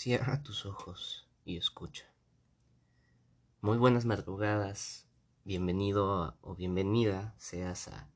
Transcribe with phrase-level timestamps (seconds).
[0.00, 2.04] Cierra tus ojos y escucha.
[3.60, 5.08] Muy buenas madrugadas,
[5.42, 8.08] bienvenido o bienvenida seas a,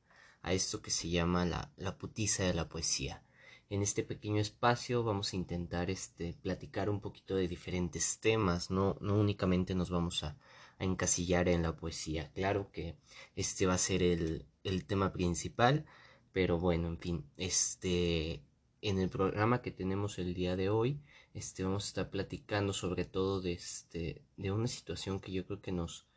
[0.49, 3.21] esto que se llama la, la, putiza de la poesía.
[3.69, 8.95] En este pequeño espacio vamos a intentar este, platicar un poquito de diferentes temas, no,
[9.01, 10.37] no únicamente nos vamos a,
[10.79, 12.31] a encasillar en la poesía.
[12.31, 12.95] Claro que
[13.35, 15.85] este va a ser el, el tema principal,
[16.31, 18.41] pero bueno, en fin, este
[18.83, 21.01] en el programa que tenemos el día de hoy,
[21.33, 25.61] este, vamos a estar platicando sobre todo de, este, de una situación que yo creo
[25.61, 26.07] que nos,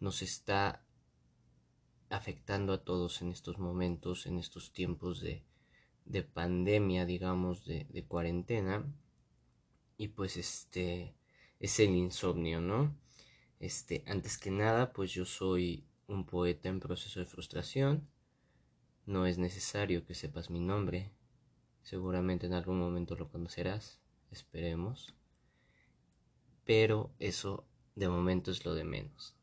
[0.00, 0.84] nos está
[2.10, 5.44] afectando a todos en estos momentos, en estos tiempos de,
[6.04, 8.84] de pandemia, digamos, de, de, cuarentena.
[9.96, 11.14] Y pues este
[11.60, 12.96] es el insomnio, ¿no?
[13.60, 18.08] Este, antes que nada, pues yo soy un poeta en proceso de frustración.
[19.06, 21.12] No es necesario que sepas mi nombre,
[21.84, 24.00] Seguramente en algún momento lo conocerás,
[24.34, 25.14] esperemos.
[26.64, 29.34] Pero eso de momento es lo de menos.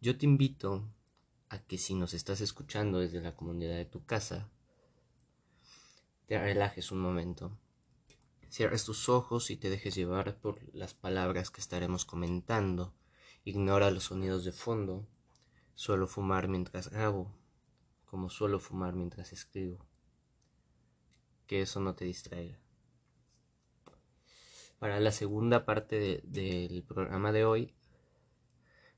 [0.00, 0.88] Yo te invito
[1.48, 4.50] a que si nos estás escuchando desde la comunidad de tu casa,
[6.26, 7.56] te relajes un momento.
[8.50, 12.94] Cierres tus ojos y te dejes llevar por las palabras que estaremos comentando.
[13.44, 15.06] Ignora los sonidos de fondo.
[15.74, 17.32] Suelo fumar mientras grabo
[18.12, 19.78] como suelo fumar mientras escribo.
[21.52, 22.58] Que eso no te distraiga.
[24.78, 27.74] Para la segunda parte del programa de hoy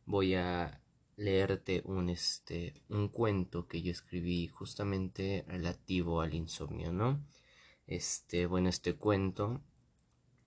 [0.07, 0.81] voy a
[1.17, 7.27] leerte un, este, un cuento que yo escribí justamente relativo al insomnio, ¿no?
[7.89, 9.61] Este, bueno, este cuento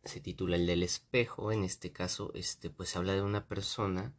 [0.06, 4.16] se titula El del espejo, en este caso, este, pues habla de una persona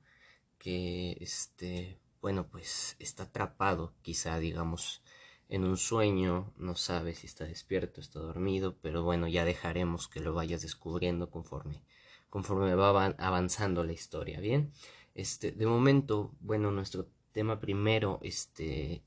[0.58, 5.00] que, este, bueno, pues está atrapado, quizá digamos,
[5.48, 10.20] en un sueño, no sabe si está despierto, está dormido, pero bueno, ya dejaremos que
[10.20, 11.82] lo vayas descubriendo conforme,
[12.30, 14.72] conforme va avanzando la historia, ¿bien?
[15.14, 19.02] Este, de momento, bueno, nuestro tema primero, este,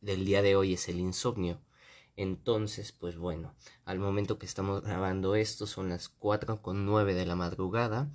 [0.00, 1.60] del día de hoy es el insomnio.
[2.16, 3.54] Entonces, pues bueno,
[3.84, 8.10] al momento que estamos grabando esto son las 4 con 9 de la madrugada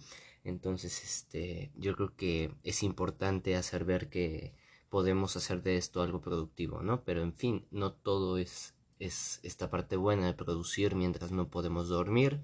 [0.47, 4.53] entonces, este, yo creo que es importante hacer ver que
[4.89, 7.03] podemos hacer de esto algo productivo, ¿no?
[7.03, 11.89] Pero en fin, no todo es, es esta parte buena de producir mientras no podemos
[11.89, 12.39] dormir.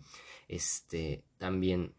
[0.47, 1.93] Este, también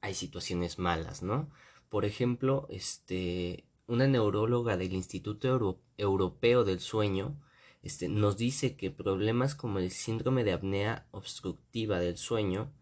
[0.00, 1.50] hay situaciones malas, ¿no?
[1.88, 7.40] Por ejemplo, este, una neuróloga del Instituto Europeo del Sueño
[7.82, 12.72] este, nos dice que problemas como el síndrome de apnea obstructiva del sueño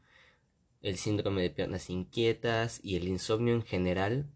[0.83, 4.31] el síndrome de piernas inquietas y el insomnio en general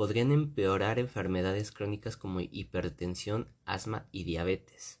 [0.00, 4.98] podrían empeorar enfermedades crónicas como hipertensión, asma y diabetes.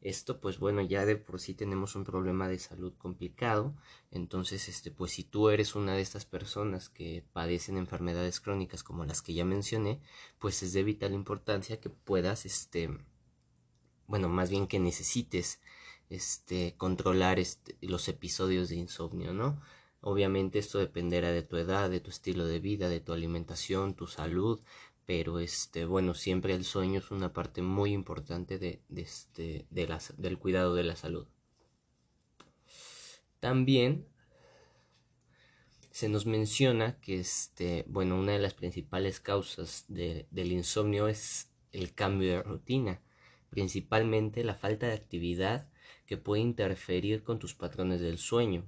[0.00, 3.76] Esto pues bueno, ya de por sí tenemos un problema de salud complicado,
[4.10, 9.04] entonces este pues si tú eres una de estas personas que padecen enfermedades crónicas como
[9.04, 10.00] las que ya mencioné,
[10.40, 12.90] pues es de vital importancia que puedas este
[14.08, 15.60] bueno, más bien que necesites
[16.10, 19.60] este controlar este, los episodios de insomnio, ¿no?
[20.04, 24.08] Obviamente esto dependerá de tu edad, de tu estilo de vida, de tu alimentación, tu
[24.08, 24.60] salud,
[25.06, 30.38] pero este, bueno, siempre el sueño es una parte muy importante de, este, de del
[30.38, 31.28] cuidado de la salud.
[33.38, 34.08] También
[35.92, 41.94] se nos menciona que este, bueno, una de las principales causas del insomnio es el
[41.94, 43.00] cambio de rutina,
[43.50, 45.68] principalmente la falta de actividad
[46.06, 48.66] que puede interferir con tus patrones del sueño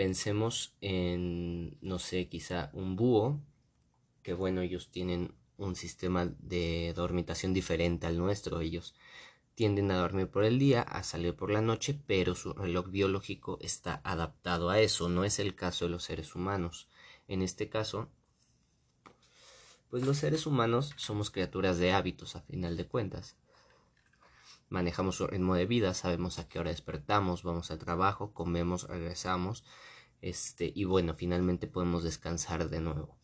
[0.00, 3.38] Pensemos en, no sé, quizá un búho,
[4.22, 8.62] que bueno, ellos tienen un sistema de dormitación diferente al nuestro.
[8.62, 8.94] Ellos
[9.54, 13.58] tienden a dormir por el día, a salir por la noche, pero su reloj biológico
[13.60, 15.10] está adaptado a eso.
[15.10, 16.88] No es el caso de los seres humanos.
[17.28, 18.08] En este caso,
[19.90, 23.36] pues los seres humanos somos criaturas de hábitos a final de cuentas
[24.70, 29.64] manejamos su ritmo de vida, sabemos a qué hora despertamos, vamos al trabajo, comemos, regresamos,
[30.22, 33.16] este, y bueno, finalmente podemos descansar de nuevo.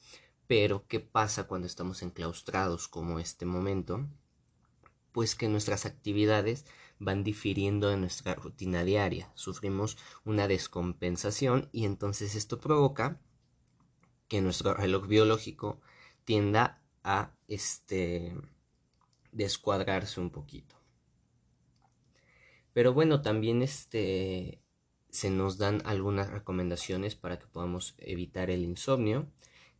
[0.46, 4.06] Pero, ¿qué pasa cuando estamos enclaustrados como este momento?
[5.12, 6.64] Pues que nuestras actividades
[6.98, 13.20] van difiriendo de nuestra rutina diaria, sufrimos una descompensación y entonces esto provoca
[14.28, 15.80] que nuestro reloj biológico
[16.24, 18.34] tienda a este
[19.32, 20.74] descuadrarse un poquito.
[22.72, 24.60] Pero bueno, también este,
[25.16, 29.26] se nos dan algunas recomendaciones para que podamos evitar el insomnio,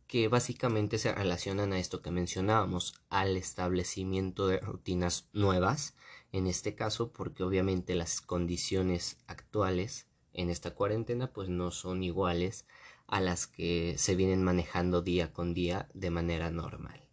[0.07, 5.95] que básicamente se relacionan a esto que mencionábamos, al establecimiento de rutinas nuevas,
[6.31, 12.65] en este caso porque obviamente las condiciones actuales en esta cuarentena pues no son iguales
[13.07, 17.07] a las que se vienen manejando día con día de manera normal.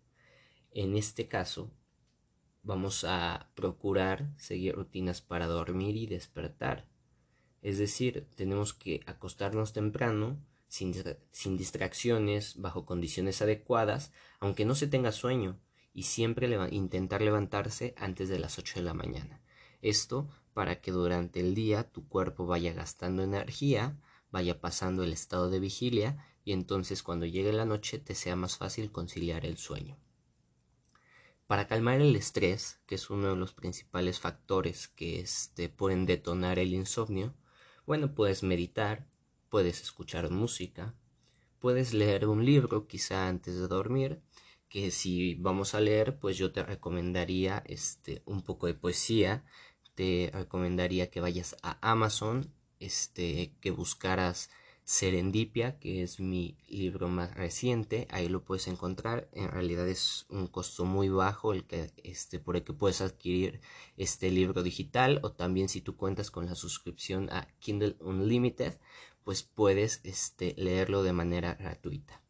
[0.72, 1.70] En este caso,
[2.62, 6.88] vamos a procurar seguir rutinas para dormir y despertar.
[7.64, 10.38] Es decir, tenemos que acostarnos temprano,
[10.69, 15.58] sin, distracciones, bajo condiciones adecuadas, aunque no se tenga sueño,
[15.94, 19.40] y siempre intentar levantarse antes de las 8 de la mañana.
[19.81, 23.99] Esto para que durante el día tu cuerpo vaya gastando energía,
[24.31, 28.58] vaya pasando el estado de vigilia y entonces cuando llegue la noche te sea más
[28.58, 29.96] fácil conciliar el sueño.
[31.46, 36.58] Para calmar el estrés, que es uno de los principales factores que este, pueden detonar
[36.58, 37.34] el insomnio,
[37.86, 39.06] bueno, puedes meditar,
[39.48, 40.94] puedes escuchar música,
[41.58, 44.20] puedes leer un libro quizá antes de dormir,
[44.69, 49.44] que si vamos a leer, pues yo te recomendaría este, un poco de poesía,
[49.94, 54.50] te recomendaría que vayas a Amazon este, que buscaras
[54.84, 59.31] Serendipia, que es mi libro más reciente, ahí lo puedes encontrar.
[59.32, 63.62] En realidad es un costo muy bajo el que este por el que puedes adquirir
[63.96, 68.78] este libro digital o también si tú cuentas con la suscripción a Kindle Unlimited,
[69.25, 72.20] pues puedes este leerlo de manera gratuita.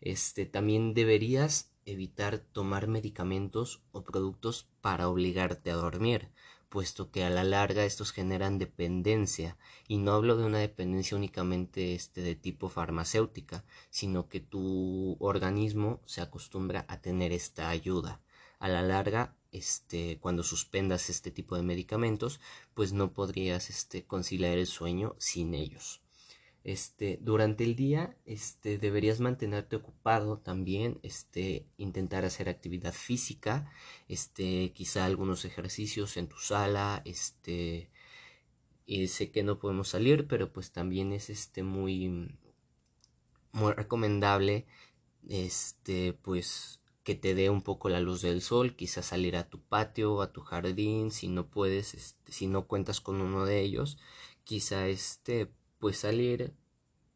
[0.00, 6.30] Este también deberías evitar tomar medicamentos o productos para obligarte a dormir
[6.72, 9.58] puesto que a la larga estos generan dependencia
[9.88, 16.00] y no hablo de una dependencia únicamente este de tipo farmacéutica sino que tu organismo
[16.06, 18.22] se acostumbra a tener esta ayuda.
[18.58, 22.40] A la larga este cuando suspendas este tipo de medicamentos
[22.72, 26.01] pues no podrías este conciliar el sueño sin ellos
[26.64, 33.70] este, durante el día, este, deberías mantenerte ocupado también, este, intentar hacer actividad física,
[34.08, 37.90] este, quizá algunos ejercicios en tu sala, este,
[38.86, 42.36] y sé que no podemos salir, pero pues también es este muy,
[43.52, 44.66] muy recomendable,
[45.28, 49.60] este, pues que te dé un poco la luz del sol, quizá salir a tu
[49.60, 53.98] patio a tu jardín, si no puedes, este, si no cuentas con uno de ellos,
[54.44, 55.50] quizá este
[55.82, 56.54] pues salir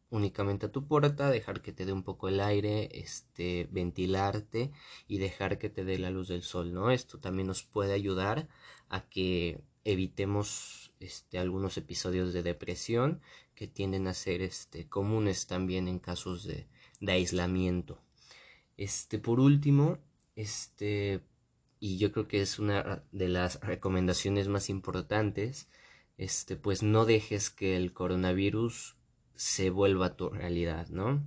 [0.09, 4.71] únicamente a tu puerta, dejar que te dé un poco el aire, este, ventilarte
[5.07, 6.91] y dejar que te dé la luz del sol, ¿no?
[6.91, 8.49] Esto también nos puede ayudar
[8.89, 13.21] a que evitemos este, algunos episodios de depresión
[13.55, 16.67] que tienden a ser este, comunes también en casos de,
[16.99, 18.01] de aislamiento.
[18.75, 19.97] Este, por último,
[20.35, 21.21] este,
[21.79, 25.69] y yo creo que es una de las recomendaciones más importantes,
[26.17, 28.97] este, pues no dejes que el coronavirus
[29.35, 31.23] se vuelva tu realidad, ¿no?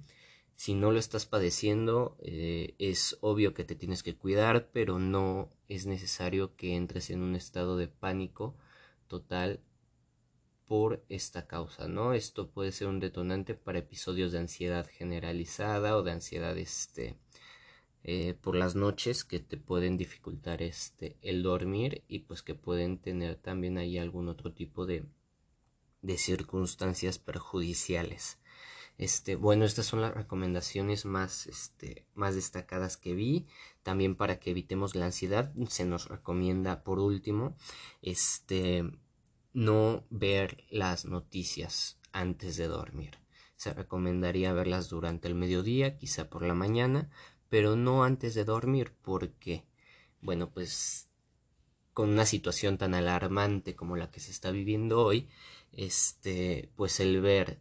[0.57, 5.51] Si no lo estás padeciendo, eh, es obvio que te tienes que cuidar, pero no
[5.69, 8.57] es necesario que entres en un estado de pánico
[9.07, 9.61] total
[10.67, 12.13] por esta causa, ¿no?
[12.13, 17.17] Esto puede ser un detonante para episodios de ansiedad generalizada o de ansiedad este,
[18.03, 22.99] eh, por las noches que te pueden dificultar este, el dormir y pues que pueden
[22.99, 25.05] tener también ahí algún otro tipo de,
[26.03, 28.39] de circunstancias perjudiciales.
[29.01, 33.47] Este, bueno, estas son las recomendaciones más, este, más destacadas que vi.
[33.83, 37.57] También para que evitemos la ansiedad, se nos recomienda por último,
[38.03, 38.85] este,
[39.55, 43.19] no ver las noticias antes de dormir.
[43.57, 47.11] Se recomendaría verlas durante el mediodía, quizá por la mañana,
[47.51, 49.67] pero no antes de dormir porque,
[50.23, 51.11] bueno, pues
[51.93, 55.29] con una situación tan alarmante como la que se está viviendo hoy,
[55.73, 57.61] este, pues el ver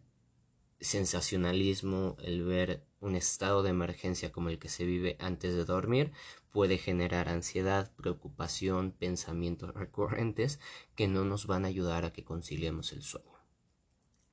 [0.80, 6.12] sensacionalismo, el ver un estado de emergencia como el que se vive antes de dormir,
[6.52, 10.60] puede generar ansiedad, preocupación, pensamientos recurrentes
[10.96, 13.28] que no nos van a ayudar a que conciliemos el sueño.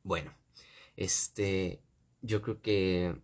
[0.02, 0.32] Bueno,
[0.96, 1.82] este,
[2.22, 3.20] yo creo que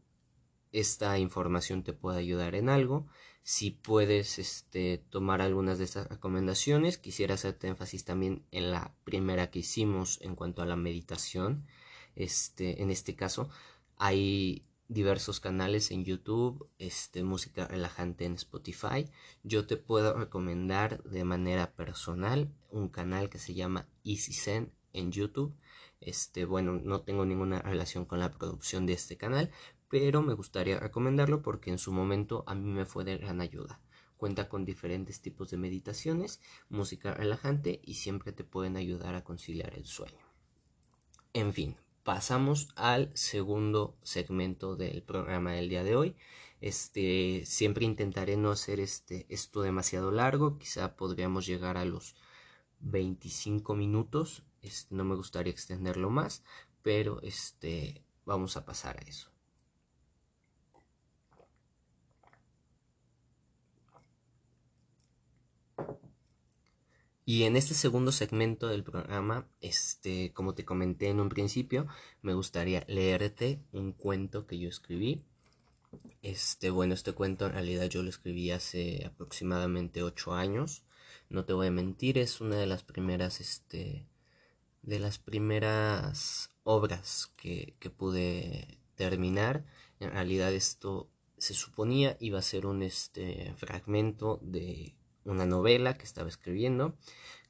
[0.73, 3.07] esta información te puede ayudar en algo.
[3.43, 9.51] Si puedes este, tomar algunas de estas recomendaciones, quisiera hacerte énfasis también en la primera
[9.51, 11.67] que hicimos en cuanto a la meditación.
[12.15, 13.49] Este, en este caso,
[13.97, 19.09] hay diversos canales en YouTube, este, música relajante en Spotify.
[19.43, 25.11] Yo te puedo recomendar de manera personal un canal que se llama Easy Zen en
[25.11, 25.55] YouTube.
[26.01, 29.51] Este, bueno, no tengo ninguna relación con la producción de este canal,
[29.93, 33.79] pero me gustaría recomendarlo porque en su momento a mí me fue de gran ayuda.
[34.17, 39.75] Cuenta con diferentes tipos de meditaciones, música relajante y siempre te pueden ayudar a conciliar
[39.75, 40.25] el sueño.
[41.35, 46.17] En fin, pasamos al segundo segmento del programa del día de hoy.
[46.63, 52.17] Este, siempre intentaré no hacer este, esto demasiado largo, quizá podríamos llegar a los
[52.81, 56.43] 25 minutos, este, no me gustaría extenderlo más,
[56.81, 59.32] pero este vamos a pasar a eso.
[67.25, 71.87] Y en este segundo segmento del programa, este, como te comenté en un principio,
[72.21, 75.23] me gustaría leerte un cuento que yo escribí.
[76.23, 80.83] Este, bueno, este cuento en realidad yo lo escribí hace aproximadamente ocho años.
[81.29, 84.05] No te voy a mentir, es una de las primeras, este,
[84.83, 89.65] de las primeras obras que, que pude terminar.
[90.01, 96.05] En realidad esto se suponía iba a ser un este, fragmento de una novela que
[96.05, 96.97] estaba escribiendo,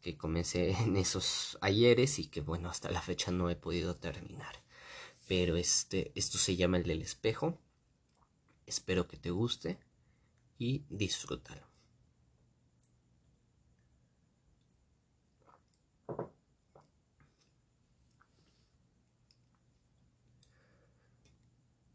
[0.01, 4.63] que comencé en esos ayeres y que bueno, hasta la fecha no he podido terminar.
[5.29, 7.59] Pero este, esto se llama el del espejo.
[8.67, 9.79] Espero que te guste
[10.59, 11.73] y disfrútalo.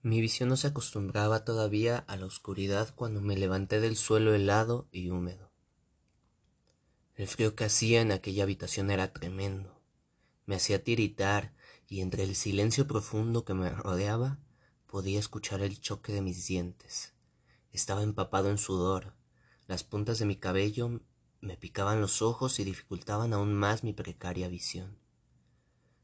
[0.08, 4.88] Mi visión no se acostumbraba todavía a la oscuridad cuando me levanté del suelo helado
[4.90, 5.47] y húmedo.
[7.18, 9.82] El frío que hacía en aquella habitación era tremendo.
[10.46, 11.52] Me hacía tiritar
[11.88, 14.38] y entre el silencio profundo que me rodeaba
[14.86, 17.16] podía escuchar el choque de mis dientes.
[17.72, 19.16] Estaba empapado en sudor.
[19.66, 21.02] Las puntas de mi cabello
[21.42, 25.00] me picaban los ojos y dificultaban aún más mi precaria visión.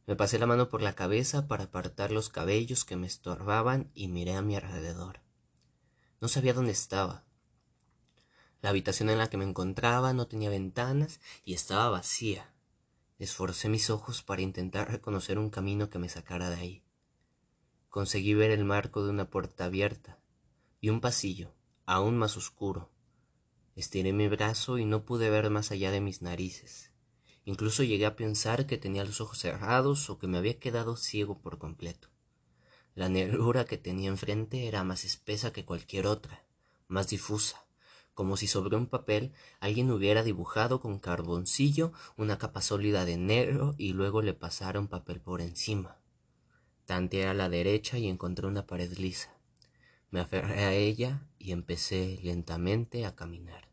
[0.08, 4.08] Me pasé la mano por la cabeza para apartar los cabellos que me estorbaban y
[4.08, 5.22] miré a mi alrededor.
[6.22, 7.24] No sabía dónde estaba.
[8.64, 12.50] La habitación en la que me encontraba no tenía ventanas y estaba vacía.
[13.20, 16.84] Esforcé mis ojos para intentar reconocer un camino que me sacara de ahí.
[17.90, 20.18] Conseguí ver el marco de una puerta abierta
[20.80, 21.54] y un pasillo,
[21.86, 22.90] aún más oscuro.
[23.76, 26.94] Estiré mi brazo y no pude ver más allá de mis narices.
[27.44, 31.38] Incluso llegué a pensar que tenía los ojos cerrados o que me había quedado ciego
[31.42, 32.08] por completo.
[32.96, 36.46] La negrura que tenía enfrente era más espesa que cualquier otra,
[36.88, 37.66] más difusa,
[38.14, 43.76] como si sobre un papel alguien hubiera dibujado con carboncillo una capa sólida de negro
[43.78, 45.98] y luego le pasara un papel por encima.
[46.86, 49.34] Tanteé a la derecha y encontré una pared lisa.
[50.12, 53.70] Me aferré a ella y empecé lentamente a caminar.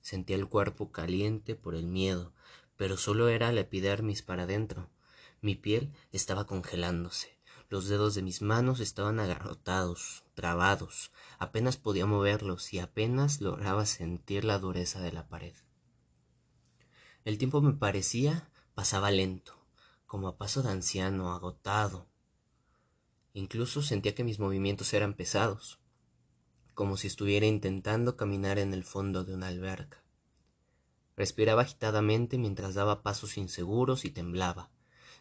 [0.00, 2.32] Sentí el cuerpo caliente por el miedo,
[2.76, 4.90] pero solo era la epidermis para adentro.
[5.42, 7.38] Mi piel estaba congelándose.
[7.68, 11.12] Los dedos de mis manos estaban agarrotados, trabados.
[11.38, 15.54] Apenas podía moverlos y apenas lograba sentir la dureza de la pared.
[17.26, 19.54] El tiempo me parecía pasaba lento,
[20.06, 22.06] como a paso de anciano, agotado.
[23.34, 25.78] Incluso sentía que mis movimientos eran pesados,
[26.72, 30.02] como si estuviera intentando caminar en el fondo de una alberca.
[31.16, 34.70] Respiraba agitadamente mientras daba pasos inseguros y temblaba.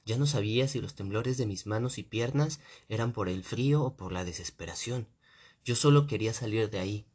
[0.10, 3.84] Ya no sabía si los temblores de mis manos y piernas eran por el frío
[3.84, 5.08] o por la desesperación.
[5.64, 7.06] Yo solo quería salir de ahí.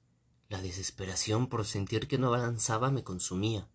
[0.49, 3.69] La desesperación por sentir que no avanzaba me consumía,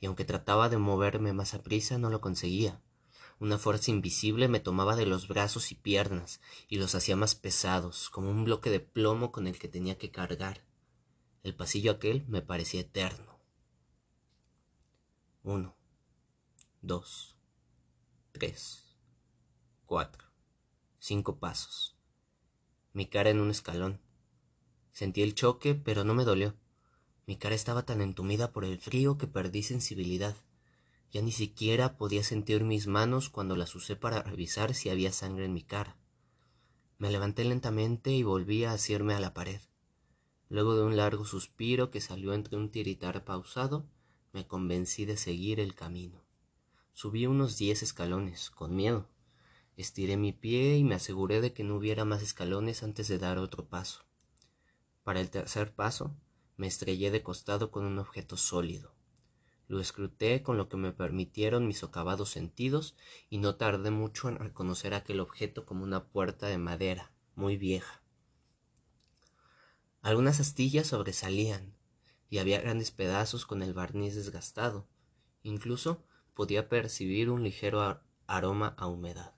[0.00, 2.82] y aunque trataba de moverme más a prisa no lo conseguía.
[3.40, 8.10] Una fuerza invisible me tomaba de los brazos y piernas y los hacía más pesados,
[8.10, 10.62] como un bloque de plomo con el que tenía que cargar.
[11.42, 13.38] El pasillo aquel me parecía eterno.
[15.42, 15.74] Uno,
[16.82, 17.31] dos,
[18.32, 18.96] tres,
[19.84, 20.24] cuatro,
[20.98, 21.94] cinco pasos.
[22.94, 24.00] Mi cara en un escalón.
[24.90, 26.54] Sentí el choque, pero no me dolió.
[27.26, 30.34] Mi cara estaba tan entumida por el frío que perdí sensibilidad.
[31.12, 35.44] Ya ni siquiera podía sentir mis manos cuando las usé para revisar si había sangre
[35.44, 35.96] en mi cara.
[36.98, 39.60] Me levanté lentamente y volví a asirme a la pared.
[40.48, 43.86] Luego de un largo suspiro que salió entre un tiritar pausado,
[44.32, 46.21] me convencí de seguir el camino.
[46.92, 49.08] Subí unos diez escalones, con miedo.
[49.76, 53.38] Estiré mi pie y me aseguré de que no hubiera más escalones antes de dar
[53.38, 54.04] otro paso.
[55.02, 56.14] Para el tercer paso,
[56.56, 58.94] me estrellé de costado con un objeto sólido.
[59.68, 62.94] Lo escruté con lo que me permitieron mis socavados sentidos
[63.30, 68.02] y no tardé mucho en reconocer aquel objeto como una puerta de madera, muy vieja.
[70.02, 71.74] Algunas astillas sobresalían,
[72.28, 74.86] y había grandes pedazos con el barniz desgastado.
[75.42, 79.34] Incluso podía percibir un ligero aroma a humedad.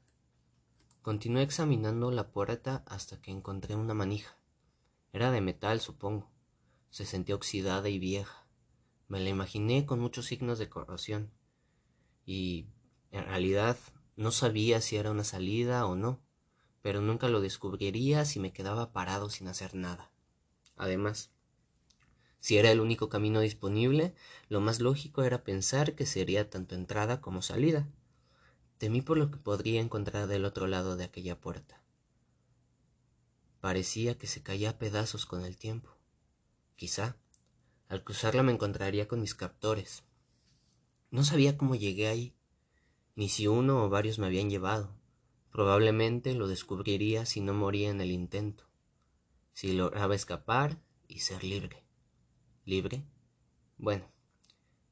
[1.02, 4.38] Continué examinando la puerta hasta que encontré una manija.
[5.12, 6.30] Era de metal, supongo.
[6.90, 8.46] Se sentía oxidada y vieja.
[9.08, 11.30] Me la imaginé con muchos signos de corrosión.
[12.24, 12.68] Y
[13.10, 13.76] en realidad
[14.16, 16.22] no sabía si era una salida o no,
[16.80, 20.10] pero nunca lo descubriría si me quedaba parado sin hacer nada.
[20.76, 21.33] Además,
[22.44, 24.14] si era el único camino disponible,
[24.50, 27.88] lo más lógico era pensar que sería tanto entrada como salida.
[28.76, 31.80] Temí por lo que podría encontrar del otro lado de aquella puerta.
[33.62, 35.96] Parecía que se caía a pedazos con el tiempo.
[36.76, 37.16] Quizá,
[37.88, 40.02] al cruzarla me encontraría con mis captores.
[41.10, 42.34] No sabía cómo llegué ahí,
[43.16, 44.94] ni si uno o varios me habían llevado.
[45.50, 48.64] Probablemente lo descubriría si no moría en el intento,
[49.54, 51.83] si lograba escapar y ser libre.
[52.64, 53.04] ¿Libre?
[53.76, 54.10] Bueno,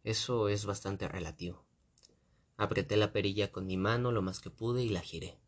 [0.04, 1.64] eso es bastante relativo.
[2.58, 5.38] Apreté la perilla con mi mano lo más que pude y la giré.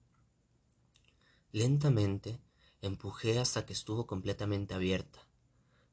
[1.52, 2.40] Lentamente
[2.80, 5.28] empujé hasta que estuvo completamente abierta.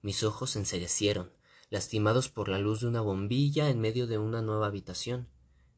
[0.01, 1.33] Mis ojos se enseguecieron,
[1.69, 5.27] lastimados por la luz de una bombilla en medio de una nueva habitación,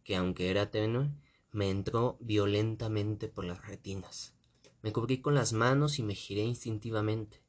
[0.04, 1.10] que aunque era tenue,
[1.52, 4.36] me entró violentamente por las retinas.
[4.84, 7.42] Me cubrí con las manos y me giré instintivamente.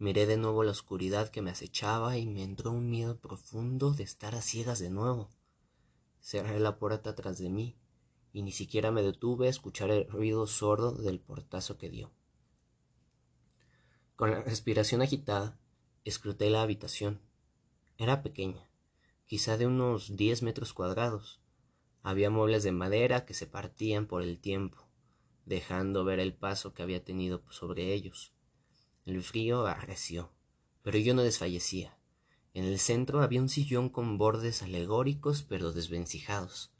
[0.00, 4.02] Miré de nuevo la oscuridad que me acechaba y me entró un miedo profundo de
[4.02, 5.28] estar a ciegas de nuevo.
[6.22, 7.76] Cerré la puerta tras de mí
[8.32, 12.10] y ni siquiera me detuve a escuchar el ruido sordo del portazo que dio.
[14.16, 15.60] Con la respiración agitada,
[16.06, 17.20] escruté la habitación.
[17.98, 18.70] Era pequeña,
[19.26, 21.42] quizá de unos diez metros cuadrados.
[22.02, 24.88] Había muebles de madera que se partían por el tiempo,
[25.44, 28.32] dejando ver el paso que había tenido sobre ellos.
[29.10, 30.30] El frío arreció,
[30.82, 31.98] pero yo no desfallecía.
[32.54, 36.70] En el centro había un sillón con bordes alegóricos pero desvencijados.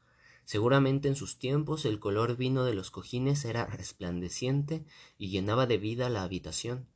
[0.44, 4.84] Seguramente en sus tiempos el color vino de los cojines era resplandeciente
[5.18, 6.86] y llenaba de vida la habitación.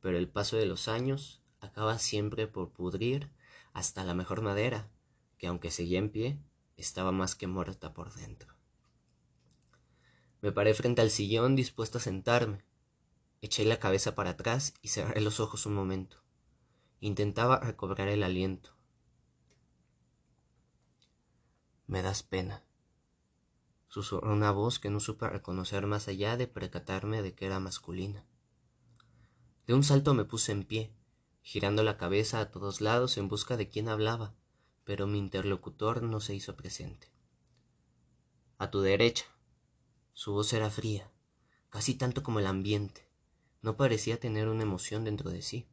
[0.00, 3.28] Pero el paso de los años acaba siempre por pudrir
[3.74, 4.88] hasta la mejor madera,
[5.36, 6.38] que aunque seguía en pie,
[6.78, 8.54] estaba más que muerta por dentro.
[10.40, 12.64] Me paré frente al sillón dispuesto a sentarme.
[13.44, 16.16] Eché la cabeza para atrás y cerré los ojos un momento.
[17.00, 18.70] Intentaba recobrar el aliento.
[21.86, 22.64] Me das pena,
[23.88, 28.24] susurró una voz que no supe reconocer más allá de percatarme de que era masculina.
[29.66, 30.94] De un salto me puse en pie,
[31.42, 34.32] girando la cabeza a todos lados en busca de quién hablaba,
[34.84, 37.12] pero mi interlocutor no se hizo presente.
[38.56, 39.26] A tu derecha.
[40.14, 41.12] Su voz era fría,
[41.68, 43.03] casi tanto como el ambiente.
[43.64, 45.66] No parecía tener una emoción dentro de sí.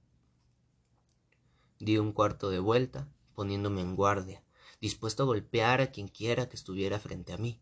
[1.78, 4.46] Di un cuarto de vuelta, poniéndome en guardia,
[4.80, 7.60] dispuesto a golpear a quien quiera que estuviera frente a mí.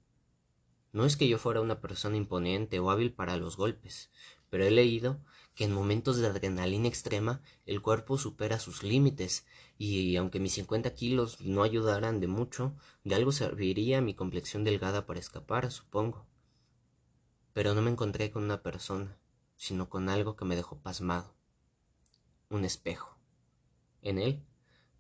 [0.94, 4.12] No es que yo fuera una persona imponente o hábil para los golpes,
[4.52, 5.20] pero he leído
[5.56, 9.48] que en momentos de adrenalina extrema el cuerpo supera sus límites
[9.80, 15.08] y aunque mis cincuenta kilos no ayudaran de mucho, de algo serviría mi complexión delgada
[15.08, 16.28] para escapar, supongo.
[17.52, 19.18] Pero no me encontré con una persona,
[19.60, 21.36] sino con algo que me dejó pasmado.
[22.50, 23.18] Un espejo.
[24.02, 24.42] En él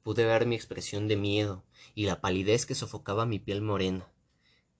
[0.03, 1.63] pude ver mi expresión de miedo
[1.95, 4.11] y la palidez que sofocaba mi piel morena.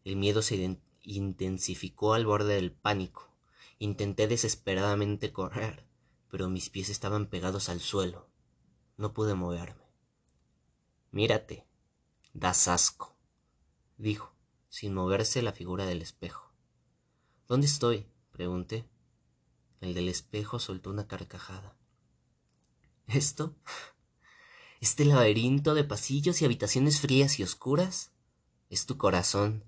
[0.04, 3.32] El miedo se intensificó al borde del pánico.
[3.80, 5.86] Intenté desesperadamente correr,
[6.30, 8.28] pero mis pies estaban pegados al suelo.
[8.98, 9.86] No pude moverme.
[11.12, 11.66] Mírate,
[12.34, 13.16] das asco,
[13.98, 14.36] dijo,
[14.68, 16.52] sin moverse la figura del espejo.
[17.48, 18.08] ¿Dónde estoy?
[18.32, 18.86] pregunté.
[19.82, 21.76] El del espejo soltó una carcajada.
[23.08, 23.56] ¿Esto?
[24.82, 28.12] Este laberinto de pasillos y habitaciones frías y oscuras
[28.70, 29.64] es tu corazón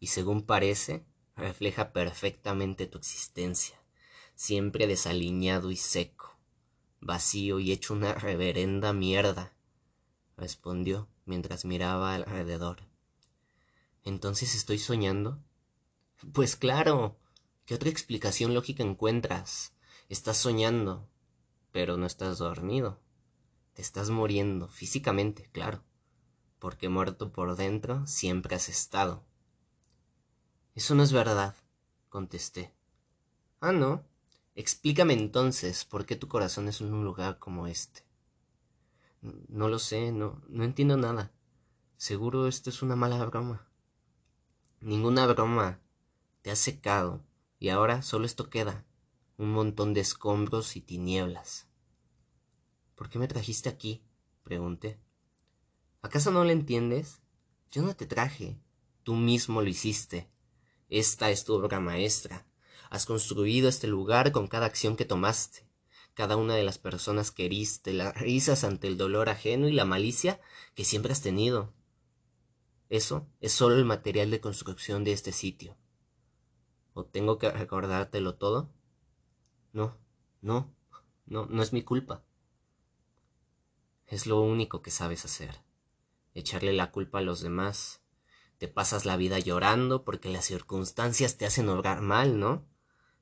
[0.00, 1.04] y según parece
[1.36, 3.80] refleja perfectamente tu existencia,
[4.34, 6.36] siempre desaliñado y seco,
[7.00, 9.52] vacío y hecho una reverenda mierda,
[10.36, 12.78] respondió mientras miraba alrededor.
[14.04, 15.38] ¿Entonces estoy soñando?
[16.32, 17.16] Pues claro.
[17.70, 19.74] ¿Qué otra explicación lógica encuentras?
[20.08, 21.08] Estás soñando,
[21.70, 22.98] pero no estás dormido.
[23.74, 25.84] Te estás muriendo, físicamente, claro,
[26.58, 29.22] porque muerto por dentro siempre has estado.
[30.74, 31.54] Eso no es verdad,
[32.08, 32.74] contesté.
[33.60, 34.04] Ah, no.
[34.56, 38.02] Explícame entonces por qué tu corazón es en un lugar como este.
[39.22, 41.30] No lo sé, no, no entiendo nada.
[41.96, 43.64] Seguro esto es una mala broma.
[44.80, 45.78] Ninguna broma.
[46.42, 47.22] Te has secado,
[47.60, 48.84] y ahora solo esto queda,
[49.36, 51.68] un montón de escombros y tinieblas.
[52.96, 54.02] ¿Por qué me trajiste aquí?
[54.42, 54.98] pregunté.
[56.02, 57.20] ¿Acaso no lo entiendes?
[57.70, 58.58] Yo no te traje.
[59.02, 60.30] Tú mismo lo hiciste.
[60.88, 62.46] Esta es tu obra maestra.
[62.88, 65.68] Has construido este lugar con cada acción que tomaste,
[66.14, 69.84] cada una de las personas que heriste, las risas ante el dolor ajeno y la
[69.84, 70.40] malicia
[70.74, 71.72] que siempre has tenido.
[72.88, 75.76] Eso es solo el material de construcción de este sitio.
[76.94, 78.70] ¿O tengo que recordártelo todo?
[79.72, 79.96] No,
[80.42, 80.74] no,
[81.26, 82.24] no, no es mi culpa.
[84.06, 85.62] Es lo único que sabes hacer.
[86.34, 88.02] Echarle la culpa a los demás.
[88.58, 92.66] te pasas la vida llorando porque las circunstancias te hacen obrar mal, ¿no?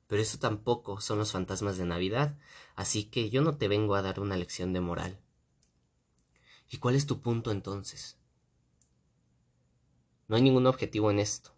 [0.07, 2.37] Pero eso tampoco son los fantasmas de Navidad,
[2.75, 5.21] así que yo no te vengo a dar una lección de moral.
[6.69, 8.17] ¿Y cuál es tu punto entonces?
[10.27, 11.51] No hay ningún objetivo en esto.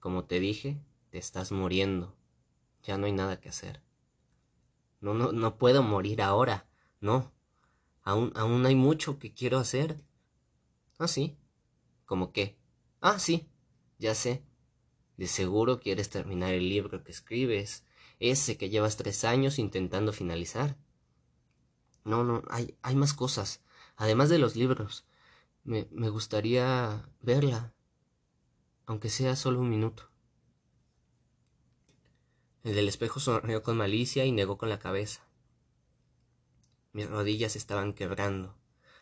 [0.00, 0.80] Como te dije,
[1.18, 2.16] estás muriendo.
[2.82, 3.82] Ya no hay nada que hacer.
[5.00, 6.66] No, no, no puedo morir ahora.
[7.00, 7.32] No.
[8.02, 10.02] Aún, aún hay mucho que quiero hacer.
[10.98, 11.36] Ah, sí.
[12.04, 12.58] ¿Cómo qué?
[13.00, 13.48] Ah, sí.
[13.98, 14.42] Ya sé.
[15.16, 17.84] De seguro quieres terminar el libro que escribes,
[18.20, 20.76] ese que llevas tres años intentando finalizar.
[22.04, 23.62] No, no, hay, hay más cosas.
[23.96, 25.06] Además de los libros.
[25.64, 27.74] Me, me gustaría verla.
[28.86, 30.10] Aunque sea solo un minuto.
[32.66, 35.24] El del espejo sonrió con malicia y negó con la cabeza.
[36.92, 38.56] Mis rodillas estaban quebrando,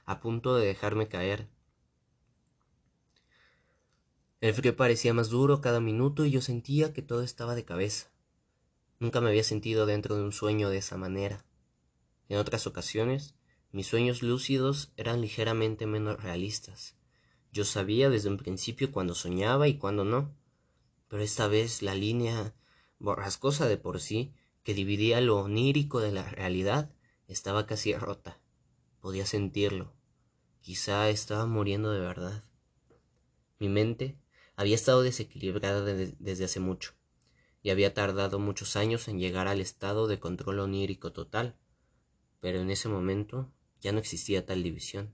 [0.05, 1.49] a punto de dejarme caer.
[4.43, 8.11] El frío parecía más duro cada minuto y yo sentía que todo estaba de cabeza.
[8.99, 11.47] Nunca me había sentido dentro de un sueño de esa manera.
[12.29, 13.35] En otras ocasiones,
[13.73, 16.97] mis sueños lúcidos eran ligeramente menos realistas.
[17.51, 20.37] Yo sabía desde un principio cuándo soñaba y cuándo no,
[21.09, 22.55] pero esta vez la línea
[22.99, 26.91] borrascosa de por sí, que dividía lo onírico de la realidad,
[27.29, 28.41] estaba casi rota.
[29.01, 29.93] Podía sentirlo.
[30.61, 32.45] Quizá estaba muriendo de verdad.
[33.59, 34.19] Mi mente
[34.57, 36.95] había estado desequilibrada desde hace mucho,
[37.63, 41.57] y había tardado muchos años en llegar al estado de control onírico total,
[42.41, 45.13] pero en ese momento ya no existía tal división.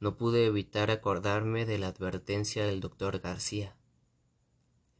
[0.00, 3.76] No pude evitar acordarme de la advertencia del doctor García.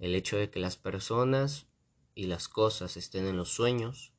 [0.00, 1.66] El hecho de que las personas
[2.14, 4.14] y las cosas estén en los sueños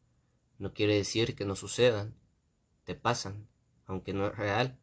[0.60, 2.16] no quiere decir que no sucedan,
[2.84, 3.50] te pasan,
[3.88, 4.80] aunque no es real.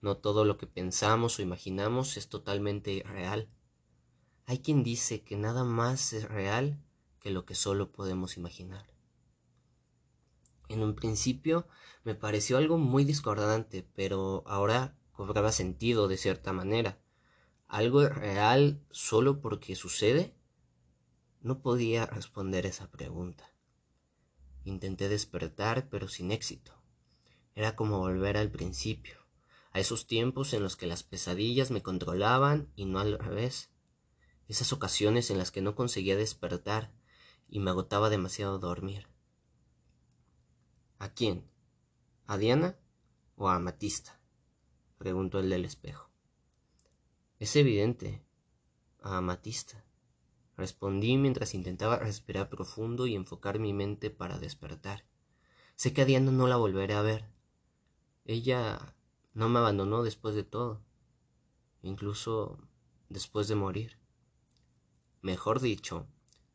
[0.00, 3.50] No todo lo que pensamos o imaginamos es totalmente real.
[4.46, 6.82] Hay quien dice que nada más es real
[7.20, 8.86] que lo que solo podemos imaginar.
[10.68, 11.68] En un principio
[12.04, 16.99] me pareció algo muy discordante, pero ahora cobraba sentido de cierta manera
[17.70, 20.34] algo real solo porque sucede?
[21.40, 23.54] No podía responder esa pregunta.
[24.64, 26.74] Intenté despertar, pero sin éxito.
[27.54, 29.20] Era como volver al principio,
[29.72, 33.70] a esos tiempos en los que las pesadillas me controlaban y no al revés.
[34.48, 36.92] Esas ocasiones en las que no conseguía despertar
[37.48, 39.06] y me agotaba demasiado dormir.
[40.98, 41.48] ¿A quién?
[42.26, 42.76] ¿A Diana
[43.36, 44.20] o a Matista?
[44.98, 46.09] preguntó el del espejo.
[47.40, 48.22] Es evidente.
[49.00, 49.82] Amatista.
[50.58, 55.06] Respondí mientras intentaba respirar profundo y enfocar mi mente para despertar.
[55.74, 57.24] Sé que a Diana no la volveré a ver.
[58.26, 58.94] Ella
[59.32, 60.84] no me abandonó después de todo,
[61.80, 62.58] incluso
[63.08, 63.98] después de morir.
[65.22, 66.06] Mejor dicho,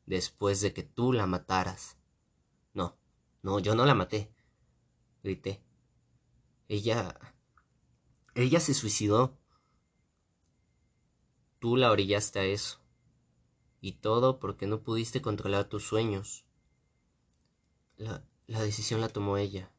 [0.05, 1.97] después de que tú la mataras.
[2.75, 2.95] No,
[3.41, 4.31] no, yo no la maté,
[5.23, 5.63] grité.
[6.67, 7.19] Ella...
[8.35, 9.39] ella se suicidó.
[11.65, 12.77] Tú la orillaste a eso.
[13.81, 16.45] Y todo porque no pudiste controlar tus sueños.
[17.97, 19.71] La, decisión la tomó ella.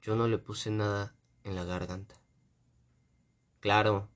[0.00, 2.18] Yo no le puse nada en la garganta.
[3.60, 4.08] Claro,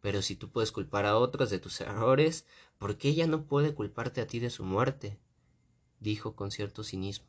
[0.00, 2.46] pero si tú puedes culpar a otros de tus errores,
[2.78, 5.18] ¿por qué ella no puede culparte a ti de su muerte?
[5.98, 7.26] dijo con cierto cinismo.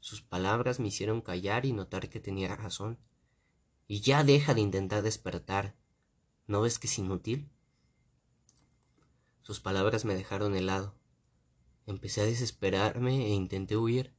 [0.00, 2.98] Sus palabras me hicieron callar y notar que tenía razón.
[3.86, 5.76] Y ya deja de intentar despertar.
[6.48, 7.48] ¿No ves que es inútil?
[9.50, 10.94] Sus palabras me dejaron helado.
[11.84, 14.14] Empecé a desesperarme e intenté huir,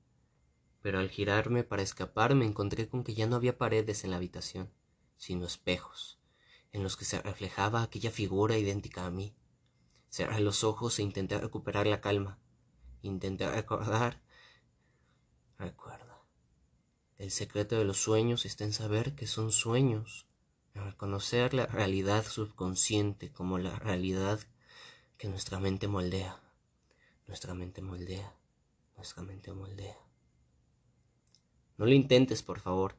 [0.81, 4.17] pero al girarme para escapar me encontré con que ya no había paredes en la
[4.17, 4.73] habitación,
[5.15, 6.19] sino espejos,
[6.73, 9.33] en los que se reflejaba aquella figura idéntica a mí.
[10.09, 12.37] Cerré los ojos e intenté recuperar la calma.
[13.01, 14.21] Intenté recordar.
[15.57, 16.25] Recuerda.
[17.15, 20.27] El secreto de los sueños está en saber que son sueños,
[20.73, 24.41] en reconocer la realidad subconsciente como la realidad
[25.21, 26.41] que nuestra mente moldea,
[27.27, 28.33] nuestra mente moldea,
[28.97, 29.95] nuestra mente moldea.
[31.77, 32.95] No lo intentes, por favor,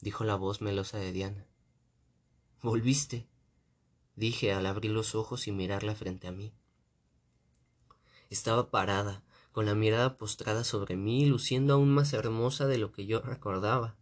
[0.00, 1.44] dijo la voz melosa de Diana.
[2.62, 3.26] Volviste,
[4.14, 6.54] dije al abrir los ojos y mirarla frente a mí.
[8.30, 13.06] Estaba parada, con la mirada postrada sobre mí, luciendo aún más hermosa de lo que
[13.06, 13.96] yo recordaba,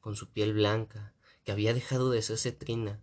[0.00, 3.00] con su piel blanca, que había dejado de ser cetrina,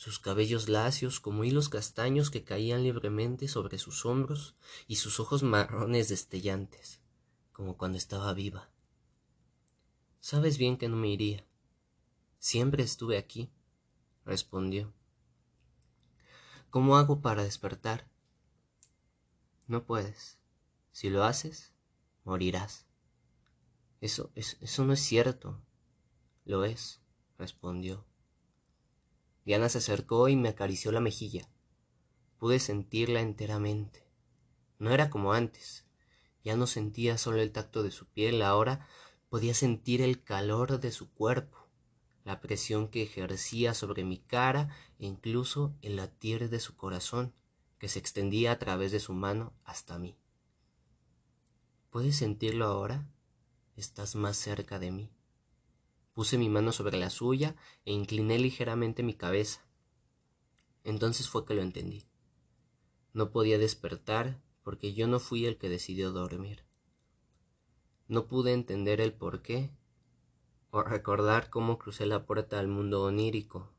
[0.00, 5.42] sus cabellos lacios como hilos castaños que caían libremente sobre sus hombros y sus ojos
[5.42, 7.02] marrones destellantes,
[7.52, 8.70] como cuando estaba viva.
[10.18, 11.44] Sabes bien que no me iría.
[12.38, 13.50] Siempre estuve aquí,
[14.24, 14.90] respondió.
[16.70, 18.08] ¿Cómo hago para despertar?
[19.66, 20.38] No puedes.
[20.92, 21.74] Si lo haces,
[22.24, 22.86] morirás.
[24.00, 25.60] Eso, eso, eso no es cierto.
[26.46, 27.02] Lo es,
[27.36, 28.06] respondió.
[29.44, 31.48] Diana se acercó y me acarició la mejilla.
[32.38, 34.06] Pude sentirla enteramente.
[34.78, 35.86] No era como antes.
[36.44, 38.86] Ya no sentía solo el tacto de su piel, ahora
[39.28, 41.60] podía sentir el calor de su cuerpo
[42.24, 47.34] la presión que ejercía sobre mi cara e incluso el latir de su corazón,
[47.78, 50.16] que se extendía a través de su mano hasta mí.
[51.90, 53.08] ¿Puedes sentirlo ahora?
[53.76, 55.10] Estás más cerca de mí.
[56.20, 57.56] Puse mi mano sobre la suya
[57.86, 59.64] e incliné ligeramente mi cabeza.
[60.84, 62.04] Entonces fue que lo entendí.
[63.14, 66.62] No podía despertar porque yo no fui el que decidió dormir.
[68.06, 69.70] No pude entender el por qué
[70.70, 73.72] o recordar cómo crucé la puerta al mundo onírico,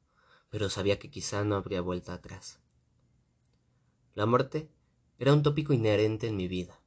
[0.50, 2.60] pero sabía que quizá no habría vuelta atrás.
[4.16, 4.68] La muerte
[5.20, 6.81] era un tópico inherente en mi vida,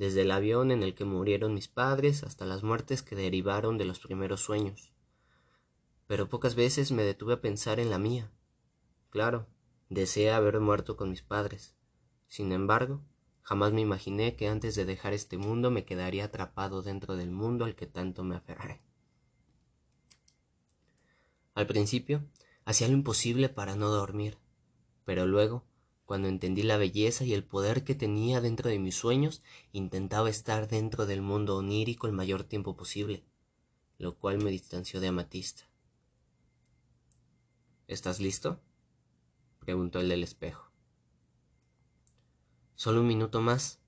[0.00, 3.84] desde el avión en el que murieron mis padres hasta las muertes que derivaron de
[3.84, 4.94] los primeros sueños.
[6.06, 8.32] Pero pocas veces me detuve a pensar en la mía.
[9.10, 9.46] Claro,
[9.90, 11.74] deseé haber muerto con mis padres.
[12.28, 13.02] Sin embargo,
[13.42, 17.66] jamás me imaginé que antes de dejar este mundo me quedaría atrapado dentro del mundo
[17.66, 18.80] al que tanto me aferré.
[21.54, 22.24] Al principio,
[22.64, 24.38] hacía lo imposible para no dormir,
[25.04, 25.62] pero luego,
[26.10, 30.66] cuando entendí la belleza y el poder que tenía dentro de mis sueños, intentaba estar
[30.66, 33.22] dentro del mundo onírico el mayor tiempo posible,
[33.96, 35.70] lo cual me distanció de Amatista.
[37.86, 38.60] ¿Estás listo?
[39.60, 40.72] preguntó el del espejo.
[42.74, 43.78] Solo un minuto más,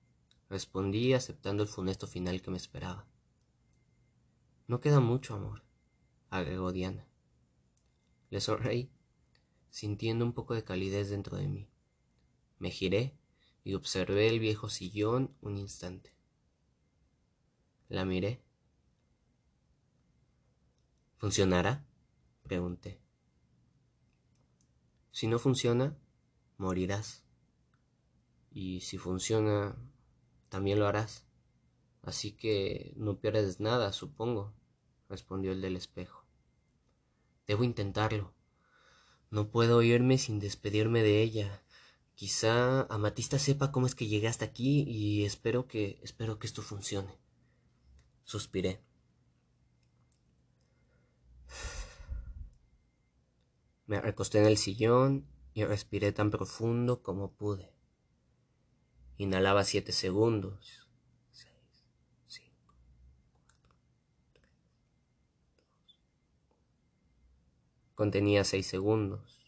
[0.48, 3.04] respondí aceptando el funesto final que me esperaba.
[4.68, 5.64] No queda mucho, amor,
[6.30, 7.04] agregó Diana.
[8.30, 8.92] Le sonreí,
[9.70, 11.71] sintiendo un poco de calidez dentro de mí.
[12.62, 13.18] Me giré
[13.64, 16.14] y observé el viejo sillón un instante.
[17.88, 18.40] La miré.
[21.16, 21.84] ¿Funcionará?
[22.44, 23.00] pregunté.
[25.10, 25.98] Si no funciona,
[26.56, 27.24] morirás.
[28.52, 29.76] Y si funciona,
[30.48, 31.26] también lo harás.
[32.02, 34.54] Así que no pierdes nada, supongo,
[35.08, 36.24] respondió el del espejo.
[37.44, 38.32] Debo intentarlo.
[39.30, 41.61] No puedo irme sin despedirme de ella.
[42.22, 46.62] Quizá Amatista sepa cómo es que llegué hasta aquí y espero que espero que esto
[46.62, 47.18] funcione.
[48.22, 48.80] Suspiré.
[53.86, 57.74] Me recosté en el sillón y respiré tan profundo como pude.
[59.18, 60.86] Inhalaba siete segundos
[67.96, 69.41] Contenía seis segundos.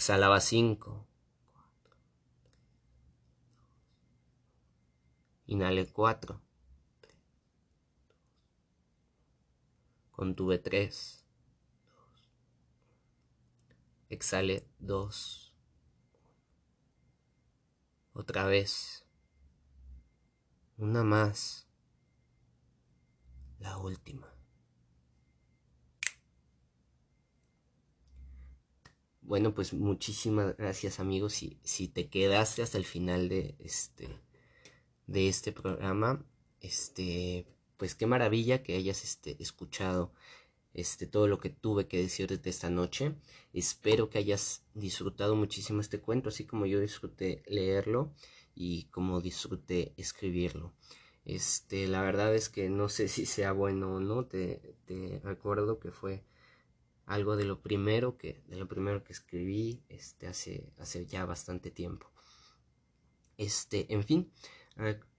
[0.00, 1.06] Exhalaba cinco.
[5.44, 6.40] Inhalé cuatro.
[10.10, 11.26] Contuve tres.
[14.08, 15.54] Exhalé dos.
[18.14, 19.04] Otra vez.
[20.78, 21.68] Una más
[23.58, 24.39] la última.
[29.30, 31.34] Bueno, pues muchísimas gracias amigos.
[31.34, 34.08] Si, si te quedaste hasta el final de este,
[35.06, 36.26] de este programa,
[36.60, 40.12] este, pues qué maravilla que hayas este, escuchado
[40.74, 43.14] este, todo lo que tuve que decirte esta noche.
[43.52, 48.12] Espero que hayas disfrutado muchísimo este cuento, así como yo disfruté leerlo
[48.56, 50.72] y como disfruté escribirlo.
[51.24, 54.24] Este, la verdad es que no sé si sea bueno o no.
[54.26, 56.24] Te, te recuerdo que fue
[57.10, 61.70] algo de lo primero que, de lo primero que escribí, este, hace, hace ya bastante
[61.70, 62.10] tiempo.
[63.36, 64.32] Este, en fin,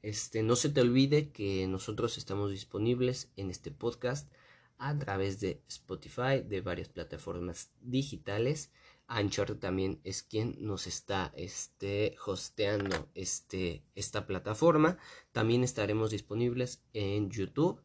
[0.01, 4.31] este, no se te olvide que nosotros estamos disponibles en este podcast
[4.77, 8.71] a través de Spotify, de varias plataformas digitales
[9.11, 14.97] Anchor también es quien nos está este, hosteando este, esta plataforma.
[15.33, 17.81] También estaremos disponibles en YouTube,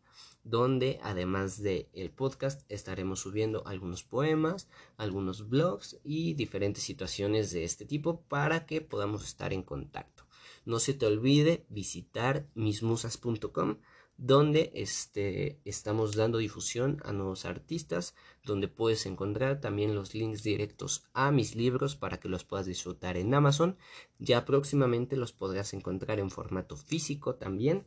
[0.46, 7.64] donde además del el podcast estaremos subiendo algunos poemas, algunos blogs y diferentes situaciones de
[7.64, 10.24] este tipo para que podamos estar en contacto.
[10.64, 13.78] No se te olvide visitar mismusas.com
[14.18, 21.04] donde este, estamos dando difusión a nuevos artistas, donde puedes encontrar también los links directos
[21.12, 23.76] a mis libros para que los puedas disfrutar en Amazon.
[24.18, 27.84] Ya próximamente los podrás encontrar en formato físico también.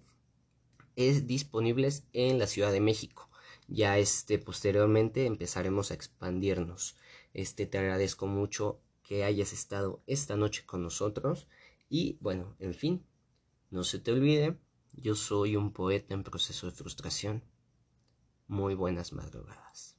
[0.96, 3.30] Es disponibles en la Ciudad de México.
[3.68, 6.96] Ya este posteriormente empezaremos a expandirnos.
[7.34, 11.48] Este te agradezco mucho que hayas estado esta noche con nosotros
[11.90, 13.06] y bueno, en fin,
[13.72, 14.58] no se te olvide,
[14.94, 17.44] yo soy un poeta en proceso de frustración.
[18.48, 19.99] Muy buenas madrugadas.